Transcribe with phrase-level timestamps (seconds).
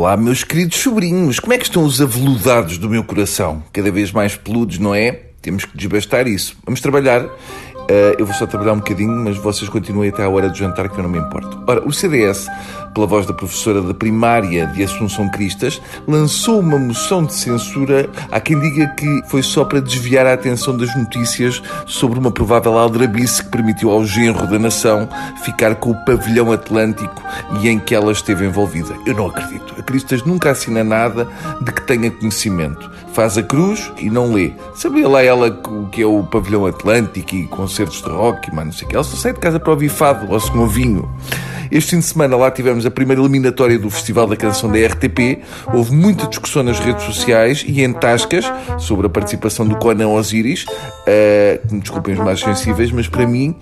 [0.00, 3.62] Olá, meus queridos sobrinhos, como é que estão os aveludados do meu coração?
[3.70, 5.12] Cada vez mais peludos, não é?
[5.42, 6.56] Temos que desbastar isso.
[6.64, 7.28] Vamos trabalhar.
[7.90, 10.88] Uh, eu vou só trabalhar um bocadinho, mas vocês continuem até à hora do jantar,
[10.88, 11.60] que eu não me importo.
[11.66, 12.48] Ora, o CDS
[12.94, 18.08] pela voz da professora da primária de Assunção Cristas, lançou uma moção de censura.
[18.30, 22.78] Há quem diga que foi só para desviar a atenção das notícias sobre uma provável
[22.78, 25.08] aldrabice que permitiu ao genro da nação
[25.44, 27.22] ficar com o pavilhão atlântico
[27.60, 28.94] e em que ela esteve envolvida.
[29.06, 29.74] Eu não acredito.
[29.78, 31.28] A Cristas nunca assina nada
[31.60, 32.90] de que tenha conhecimento.
[33.12, 34.52] Faz a cruz e não lê.
[34.74, 37.46] Sabia lá ela o que é o pavilhão atlântico e
[37.80, 38.94] concertos de rock, mas não sei o que.
[38.94, 41.08] Ela só sai de casa para ouvir fado ou se vinho.
[41.70, 45.38] Este fim de semana lá tivemos a primeira eliminatória do Festival da Canção da RTP.
[45.72, 48.44] Houve muita discussão nas redes sociais e em tascas
[48.78, 50.64] sobre a participação do Conan Osiris.
[50.64, 53.54] Uh, me desculpem os mais sensíveis, mas para mim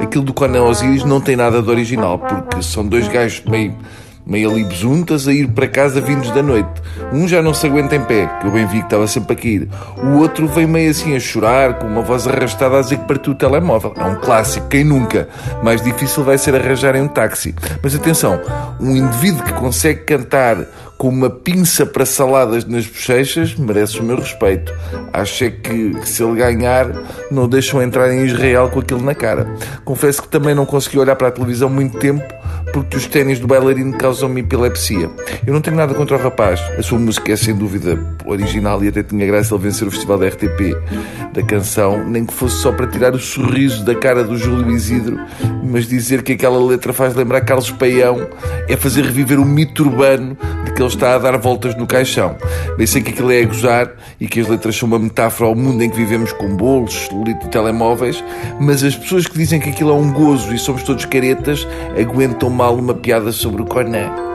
[0.00, 3.76] aquilo do Conan Osiris não tem nada de original, porque são dois gajos meio
[4.26, 6.70] meio ali besuntas, a ir para casa vindos da noite.
[7.12, 9.36] Um já não se aguenta em pé, que eu bem vi que estava sempre a
[9.36, 9.68] cair.
[10.02, 13.32] O outro vem meio assim a chorar, com uma voz arrastada a dizer que partiu
[13.32, 13.94] o telemóvel.
[13.96, 15.28] É um clássico, quem nunca?
[15.62, 17.54] Mais difícil vai ser arranjarem um táxi.
[17.82, 18.40] Mas atenção,
[18.80, 20.56] um indivíduo que consegue cantar
[20.96, 24.72] com uma pinça para saladas nas bochechas merece o meu respeito.
[25.12, 26.86] Acho é que, se ele ganhar,
[27.28, 29.52] não deixam entrar em Israel com aquilo na cara.
[29.84, 32.22] Confesso que também não consegui olhar para a televisão muito tempo
[32.72, 35.10] porque os ténis do bailarino causam-me epilepsia.
[35.46, 36.60] Eu não tenho nada contra o rapaz.
[36.78, 40.18] A sua música é sem dúvida original e até tinha graça ele vencer o festival
[40.18, 40.76] da RTP
[41.32, 45.18] da canção, nem que fosse só para tirar o sorriso da cara do Júlio Isidro,
[45.62, 48.28] mas dizer que aquela letra faz lembrar Carlos Paião
[48.68, 52.36] é fazer reviver o mito urbano de que ele está a dar voltas no caixão.
[52.76, 55.56] Bem sei que aquilo é a gozar e que as letras são uma metáfora ao
[55.56, 58.22] mundo em que vivemos com bolos, celulite e telemóveis,
[58.60, 61.66] mas as pessoas que dizem que aquilo é um gozo e somos todos caretas
[61.98, 64.32] aguentam mal uma piada sobre o Conan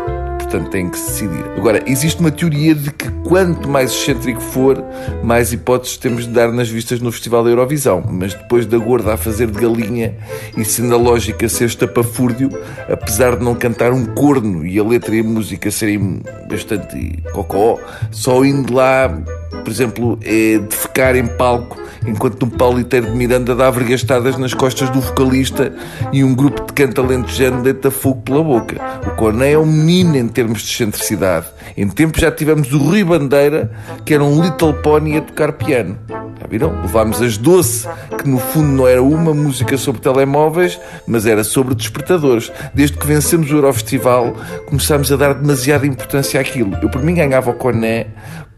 [0.48, 1.44] portanto tem que se decidir.
[1.58, 4.82] Agora, existe uma teoria de que quanto mais excêntrico for,
[5.22, 8.02] mais hipóteses temos de dar nas vistas no Festival da Eurovisão.
[8.10, 10.16] Mas depois da gorda a fazer de galinha
[10.56, 12.50] e sendo a lógica ser estapafúrdio,
[12.90, 17.78] apesar de não cantar um corno e a letra e a música serem bastante cocó,
[18.10, 23.70] só indo lá, por exemplo, é defecar em palco enquanto um pauliteiro de Miranda dá
[23.70, 25.74] vergastadas nas costas do vocalista
[26.14, 28.78] e um grupo de canto alentejano deita fogo pela boca.
[29.06, 31.48] O Corné é um menino em termos de excentricidade.
[31.76, 33.72] Em tempo já tivemos o Rui Bandeira,
[34.06, 35.98] que era um Little Pony a tocar piano.
[36.10, 36.82] Já viram?
[36.82, 37.88] Levámos as Doce,
[38.18, 42.52] que no fundo não era uma música sobre telemóveis, mas era sobre despertadores.
[42.74, 44.36] Desde que vencemos o Eurofestival,
[44.66, 46.78] começámos a dar demasiada importância àquilo.
[46.82, 48.08] Eu, por mim, ganhava o Coné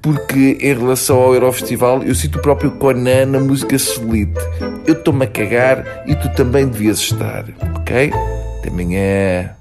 [0.02, 4.40] porque em relação ao Eurofestival eu cito o próprio Conan na música Solite.
[4.86, 7.46] Eu estou-me a cagar e tu também devias estar,
[7.76, 8.12] ok?
[8.60, 9.59] Até amanhã.